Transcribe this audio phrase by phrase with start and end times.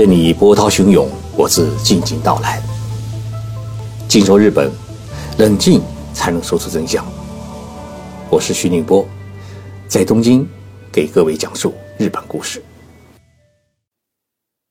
[0.00, 2.58] 任你波涛汹涌，我自静静到来。
[4.08, 4.72] 静说日本，
[5.36, 5.78] 冷静
[6.14, 7.04] 才能说出真相。
[8.30, 9.06] 我是徐宁波，
[9.88, 10.48] 在东京
[10.90, 12.64] 给各位讲述日本故事。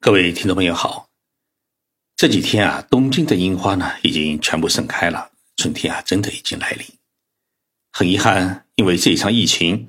[0.00, 1.06] 各位听众朋友好，
[2.16, 6.84] 这几天啊，东京的樱花呢已经全部盛开了，春天啊真的已经来临。
[7.92, 9.88] 很遗憾，因为这一场疫情，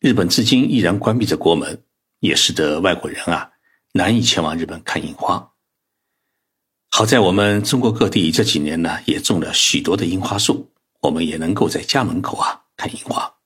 [0.00, 1.82] 日本至今依然关闭着国门，
[2.18, 3.49] 也使得外国人啊。
[3.92, 5.52] 难以前往日本看樱花。
[6.90, 13.36] 好在我们中国各地这几年呢，也种了许多的樱花树，我们也能够在家门口啊看樱花。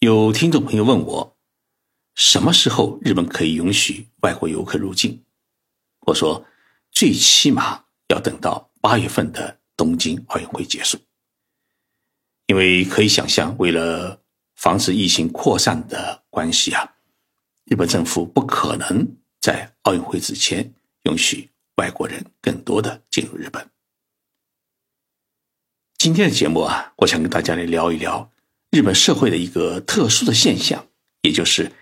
[0.00, 1.36] 有听众朋友问我，
[2.14, 5.24] 什么时候日本可以允许外国游客入境？
[6.06, 6.44] 我说，
[6.90, 10.98] 最起码要等到八月份的东京奥运会结束，
[12.46, 14.22] 因为可以想象，为了
[14.56, 16.93] 防止疫情扩散的关系啊。
[17.66, 23.70] 日本政府不可能在奥运会之前允许外国人更多的进入日本。
[25.96, 28.30] 今天的节目啊，我想跟大家来聊一聊
[28.70, 30.86] 日本社会的一个特殊的现象，
[31.22, 31.72] 也就是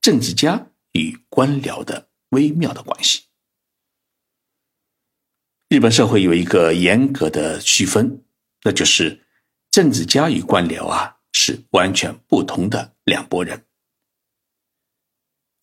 [0.00, 3.26] 政治家与官僚的微妙的关系。
[5.68, 8.24] 日本社会有一个严格的区分，
[8.64, 9.24] 那就是
[9.70, 13.67] 政治家与官僚啊是完全不同的两拨人。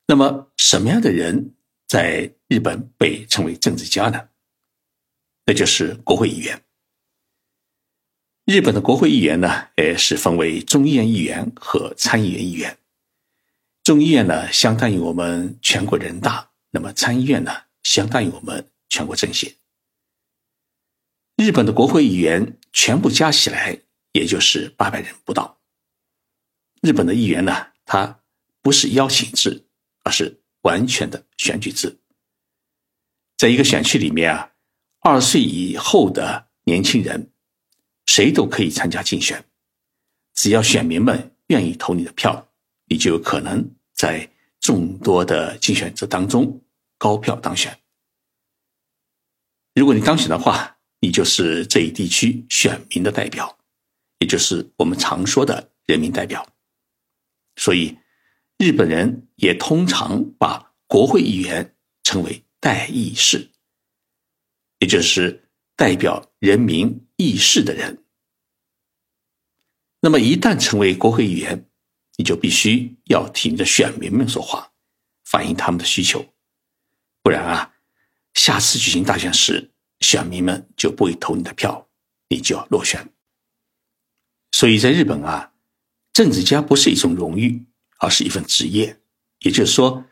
[0.07, 1.55] 那么，什么样的人
[1.87, 4.29] 在日本被称为政治家呢？
[5.45, 6.63] 那就是国会议员。
[8.45, 12.77] 日本的国会议员呢，呃，是分为众议院议员和参议院议员。
[13.83, 19.55] 众议院呢，相当于我们全国人大；那么参议院呢，相当于我们全国政协。
[21.35, 23.79] 日本的国会议员全部加起来，
[24.11, 25.59] 也就是八百人不到。
[26.81, 28.21] 日本的议员呢，他
[28.61, 29.64] 不是邀请制。
[30.05, 31.97] 而是完全的选举制，
[33.37, 34.51] 在一个选区里面啊，
[34.99, 37.31] 二十岁以后的年轻人，
[38.05, 39.43] 谁都可以参加竞选，
[40.35, 42.47] 只要选民们愿意投你的票，
[42.85, 46.61] 你就有可能在众多的竞选者当中
[46.99, 47.75] 高票当选。
[49.73, 53.57] 如果你当选的话，你就是这一地区选民的代表，
[54.19, 56.47] 也就是我们常说的人民代表，
[57.55, 57.97] 所以。
[58.57, 63.51] 日本人也通常把国会议员称为代议士，
[64.79, 68.05] 也就是代表人民议事的人。
[69.99, 71.69] 那么，一旦成为国会议员，
[72.17, 74.71] 你就必须要听着选民们说话，
[75.25, 76.33] 反映他们的需求，
[77.21, 77.75] 不然啊，
[78.35, 81.89] 下次举行大选时，选民们就不会投你的票，
[82.29, 83.11] 你就要落选。
[84.51, 85.53] 所以在日本啊，
[86.13, 87.65] 政治家不是一种荣誉。
[88.05, 88.99] 而是一份职业，
[89.39, 90.05] 也就是说，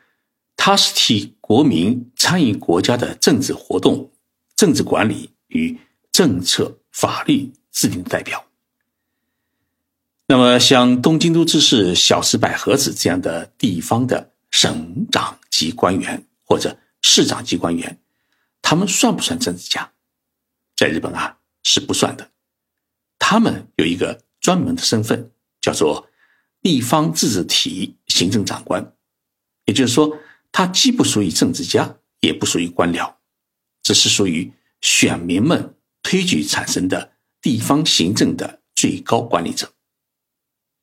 [0.56, 4.10] 他是替国民参与国家的政治活动、
[4.56, 5.78] 政治管理与
[6.10, 8.46] 政策法律制定的代表。
[10.26, 18.00] 那么，像东京都知事小池百合子这样的地方的省长级官员或者市长级官员，
[18.60, 19.92] 他们算不算政治家？
[20.76, 22.28] 在日本啊，是不算的。
[23.20, 25.30] 他们有一个专门的身份，
[25.60, 26.08] 叫做。
[26.64, 28.96] 地方自治体行政长官，
[29.66, 30.18] 也就是说，
[30.50, 33.16] 他既不属于政治家，也不属于官僚，
[33.82, 39.74] 只是属于选民们推举产生的地方行政的最高管理者。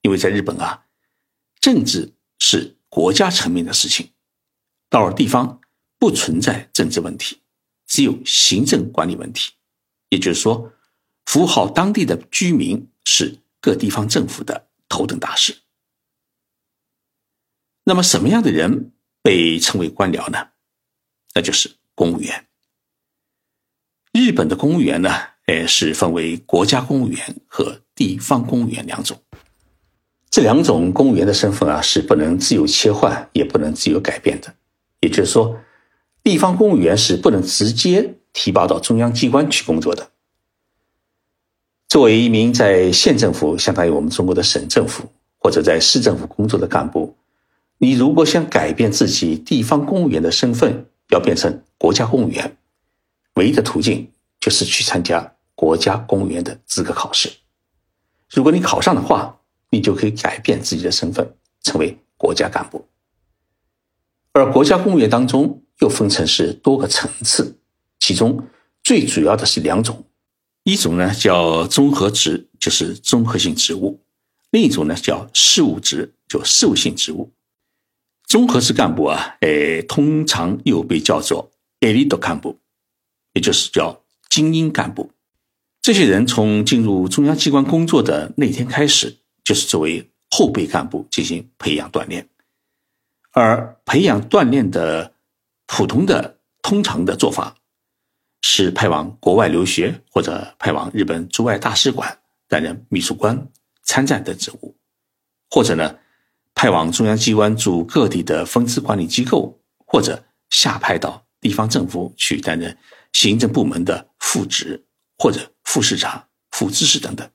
[0.04, 0.86] 因为在日本啊，
[1.60, 4.12] 政治是国家层面的事情，
[4.88, 5.62] 到了地方
[5.98, 7.40] 不存在政治问题，
[7.88, 9.54] 只有行政管理问题。
[10.10, 10.72] 也就是说，
[11.26, 15.58] 服务好当地的居民是各地方政府的头等大事。
[17.92, 20.48] 那么，什么样的人被称为官僚呢？
[21.36, 22.46] 那就是公务员。
[24.14, 25.10] 日本的公务员呢，
[25.48, 29.22] 呃，是分为国家公务员和地方公务员两种。
[30.30, 34.56] 这两种公务员的身份啊，是不能自由切换，也不能自由改变的。
[35.02, 35.60] 也就是说，
[36.24, 40.12] 地方公务员是不能直接提拔到中央机关去工作的。
[41.90, 47.18] 作为一名在县政府，相当于我们中国的省政府或者在市政府工作的干部。
[47.84, 52.56] 你如果想改变自己地方公务员的身份，要变成国家公务员，
[53.34, 54.08] 唯一的途径
[54.40, 57.32] 就是去参加国家公务员的资格考试。
[58.30, 59.36] 如果你考上的话，
[59.72, 61.28] 你就可以改变自己的身份，
[61.64, 62.88] 成为国家干部。
[64.34, 67.58] 而国家公务员当中又分成是多个层次，
[68.00, 68.48] 其中
[68.84, 70.06] 最主要的是两种，
[70.66, 74.00] 一种呢叫综合职，就是综合性职务；
[74.52, 77.32] 另一种呢叫事务职，就事务性职务。
[78.32, 81.52] 综合式干部啊，诶，通常又被叫做
[81.82, 82.58] elite 干部，
[83.34, 85.12] 也就是叫精英干部。
[85.82, 92.30] 这些人从进入中央机关工作的那天开始，就是作为后备干部进行培养锻炼。
[93.32, 95.12] 而培养锻炼的
[95.68, 97.58] 普通的、通常的做法，
[98.42, 103.50] 是派往国外留学，或者派往日本驻外大使馆担任秘书官、
[103.84, 104.74] 参赞等职务，
[105.50, 105.98] 或者呢，
[106.62, 112.78] 派往中央机关驻各地的分支管理机构，或者下派到地方政府去担任
[113.14, 114.86] 行政部门的副职。
[115.18, 117.28] 或者副市长、副知事等等，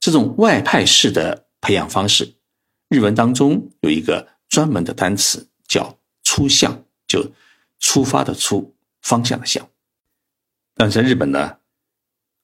[0.00, 2.34] 这种外派式的培养方式，
[2.88, 7.32] 日文当中有一个专门的单词叫“出向”，就
[7.78, 9.68] 出发的出，方向的向。
[10.74, 11.58] 但在日本呢，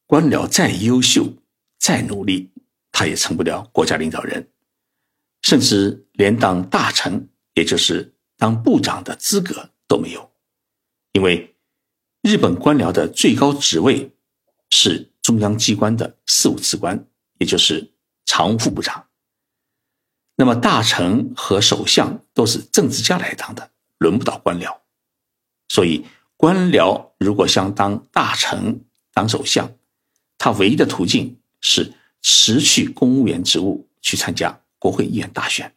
[0.06, 1.34] 官僚再优秀、
[1.80, 2.52] 再努力，
[2.92, 4.51] 他也成不了国家领导人，
[5.42, 10.32] 甚至连当大臣，也就是当部长的资格都没有，
[11.12, 11.48] 因为。
[12.24, 14.12] 日本官僚的最高职位
[14.70, 17.04] 是中央机关的事务次官，
[17.38, 17.94] 也就是
[18.24, 19.08] 常务副部长。
[20.36, 24.78] 那么大臣和首相都是政治家来当的，轮不到官僚。
[25.68, 26.06] 所以
[26.36, 29.72] 官僚如果想当大臣、当首相，
[30.38, 31.92] 他唯一的途径是
[32.22, 35.76] 辞去公务员职务，去参加国会议员大选。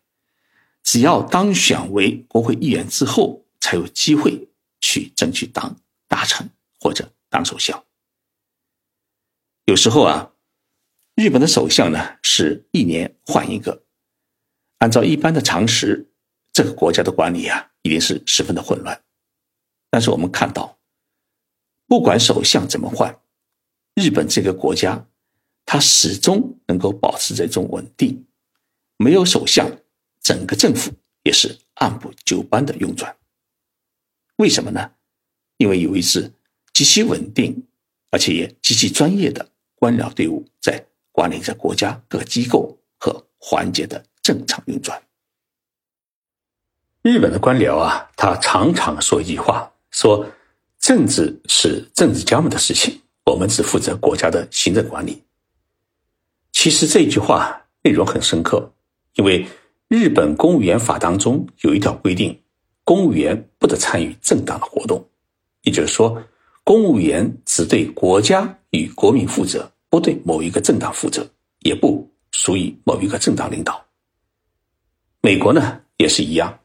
[0.82, 4.50] 只要当选为国会议员之后，才有机会
[4.82, 5.80] 去争取当。
[6.08, 6.50] 大臣
[6.80, 7.84] 或者当首相，
[9.66, 10.32] 有时候啊，
[11.16, 13.84] 日本的首相呢是一年换一个。
[14.78, 16.10] 按照一般的常识，
[16.52, 19.04] 这个国家的管理啊，一定是十分的混乱。
[19.90, 20.80] 但是我们看到，
[21.88, 23.20] 不管首相怎么换，
[23.96, 25.08] 日本这个国家，
[25.66, 28.26] 它始终能够保持这种稳定。
[28.98, 29.70] 没有首相，
[30.22, 30.92] 整个政府
[31.24, 33.16] 也是按部就班的运转。
[34.38, 34.92] 为什么呢？
[35.58, 36.32] 因为有一支
[36.74, 37.66] 极其稳定，
[38.12, 45.02] 而且也极其专业的官僚队伍在管理着国家各机构和环节的正常运转。
[47.02, 50.28] 日本的官僚啊，他常常说一句话：说
[50.80, 55.24] 政治是政治家们的事情，我们只负责国家的行政管理。
[56.52, 58.74] 其实这句话内容很深刻，
[59.16, 59.46] 因为
[59.88, 62.40] 日本公务员法当中有一条规定，
[62.84, 65.06] 公务员不得参与政党的活动。
[65.64, 66.22] 也就是说，
[66.64, 71.28] 公务员只对国家与国民负责，不对某一个政党负责，
[71.60, 73.84] 也不属于某一个政党领导。
[75.22, 76.60] 美国呢也是一样，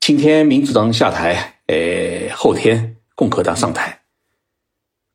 [0.00, 3.98] 今天民主党下台，呃，后天共和党上台。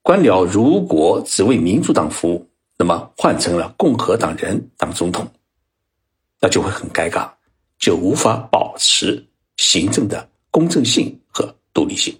[0.02, 5.28] 官僚如果只为民主党服务，那么换成了共和党人当总统，
[6.40, 7.30] 那就会很尴尬，
[7.78, 9.26] 就无法保持
[9.58, 12.18] 行政的公正性和独立性。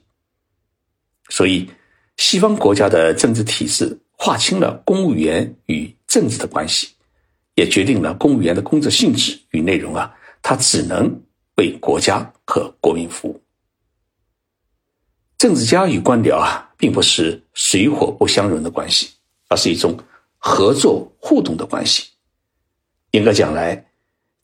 [1.30, 1.70] 所以，
[2.18, 6.88] 西方国家的政治体制划清了公务员与政治的关系，
[7.56, 11.22] 也决定了公务员的工作性质与内容啊，他只能
[11.56, 13.42] 为国家和国民服务。
[15.38, 19.10] 政治家与官僚啊，并不是水火不相容的关系，
[19.50, 19.96] 而是一种
[20.38, 22.08] 合作互动的关系。
[23.12, 23.86] 严格讲来，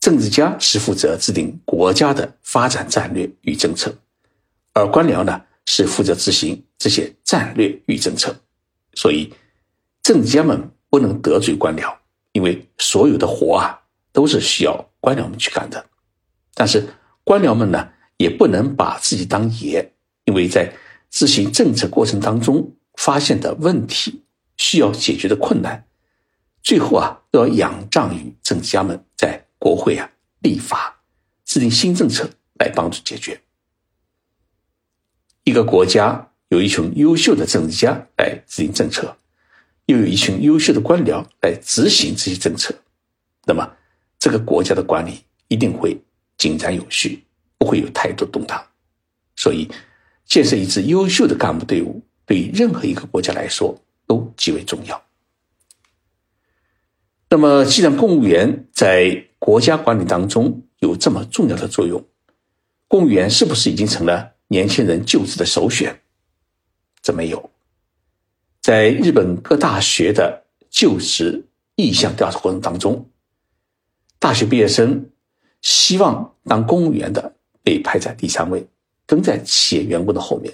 [0.03, 3.95] 政治家是负责制定国家的发展战略与政策，
[4.73, 5.41] 而官僚呢？
[5.65, 8.35] 是负责执行这些战略与政策，
[8.95, 9.33] 所以
[10.01, 11.95] 政治家们不能得罪官僚，
[12.33, 13.79] 因为所有的活啊
[14.11, 15.85] 都是需要官僚们去干的。
[16.53, 16.85] 但是
[17.23, 19.89] 官僚们呢，也不能把自己当爷，
[20.25, 20.69] 因为在
[21.09, 24.21] 执行政策过程当中发现的问题、
[24.57, 25.85] 需要解决的困难，
[26.61, 29.01] 最后啊都要仰仗于政治家们
[29.63, 31.01] 国会啊立法、
[31.45, 32.29] 制定新政策
[32.59, 33.39] 来帮助解决。
[35.45, 39.15] 一个国家有一群优秀的政治家来制定政策，
[39.85, 42.75] 又有一群优秀的官僚来执行这些政策，
[43.45, 43.77] 那么
[44.19, 45.97] 这个国家的管理一定会
[46.37, 47.23] 井然有序，
[47.57, 48.61] 不会有太多动荡。
[49.37, 49.71] 所以，
[50.25, 55.02] 建设一支优秀的干部队伍，对于任何一个国家来说都极为重要。
[57.33, 62.05] 那么，既然公务员在国家管理当中有这么重要的作用，
[62.87, 64.33] 公务员是不是已经成了？
[64.49, 65.99] 年轻人就职的首选，
[67.01, 67.49] 这没有？
[68.61, 71.43] 在日本各大学的就职
[71.75, 73.09] 意向调查过程当中，
[74.19, 75.09] 大学毕业生
[75.63, 78.63] 希望当公务员的被排在第三位，
[79.07, 80.53] 跟在企业员工的后面。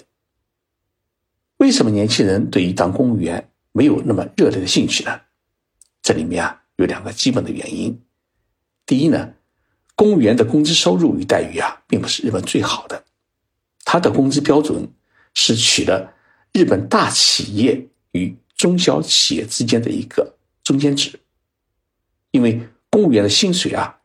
[1.58, 5.20] 为什么年轻人对于当公务员没有那么热烈的兴趣呢？
[6.00, 8.00] 这里面啊有两个基本的原因。
[8.86, 9.34] 第一呢，
[9.94, 13.04] 公务员的工资收入与待遇啊，并不是日本最好的。
[13.84, 14.88] 他的工资标准
[15.34, 16.14] 是取了
[16.52, 21.20] 日本大企业与中小企业之间的一个中间值。
[22.30, 23.98] 因为公务员的薪水啊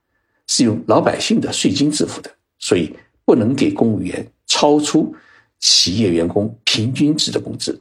[0.48, 2.30] 是用老百姓的税金支付的，
[2.60, 5.16] 所以不能给公务员超出
[5.60, 7.80] 企业员工平均值的工资，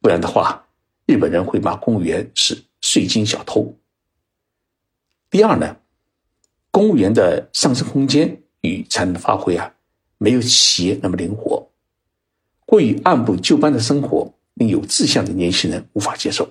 [0.00, 0.66] 不然的话，
[1.06, 3.72] 日本人会骂公务员是税金小偷。
[5.32, 5.78] 第二呢，
[6.70, 9.74] 公务员的上升空间与才能发挥啊，
[10.18, 11.70] 没有企业那么灵活，
[12.66, 16.46] 过于按部就班的生活令有志向的年轻人无法接受，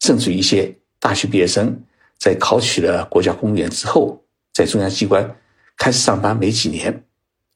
[0.00, 1.82] 甚至一些大学毕业生
[2.18, 4.22] 在考取了国家公务员之后，
[4.52, 5.34] 在中央机关
[5.78, 7.02] 开始上班没几年，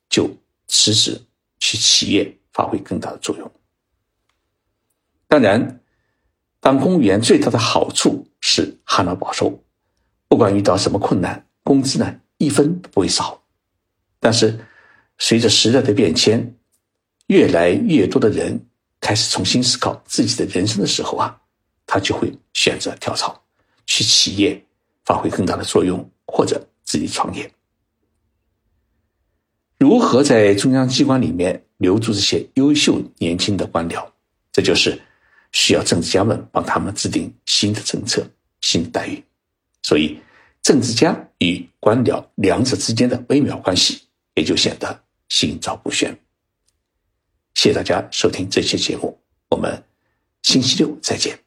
[0.09, 0.31] 就
[0.67, 1.21] 辞职
[1.59, 3.53] 去企业发挥更大的作用。
[5.29, 5.83] 当然，
[6.59, 9.61] 当公务员最大的好处是旱涝保收。
[10.29, 13.43] 不管遇到什么困难，工资呢一分不会少。
[14.19, 14.59] 但是，
[15.19, 16.55] 随着时代的变迁，
[17.27, 18.67] 越来越多的人
[19.01, 21.41] 开始重新思考自己的人生的时候啊，
[21.87, 23.43] 他就会选择跳槽，
[23.87, 24.65] 去企业
[25.05, 27.51] 发挥更大的作用，或者自己创业。
[29.79, 34.07] 如何在中央机关里面留住这些优秀年轻的官僚？
[34.51, 34.99] 这就是
[35.53, 38.27] 需要政治家们帮他们制定新的政策、
[38.61, 39.23] 新的待遇。
[39.85, 40.19] 所以，
[40.63, 44.01] 政治家与官僚两者之间的微妙关系
[44.35, 46.19] 也就显得心照不宣。
[47.55, 49.85] 谢谢大家收听这期节目，我们
[50.43, 51.44] 星期六再见。